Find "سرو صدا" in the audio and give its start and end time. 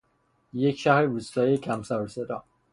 1.83-2.43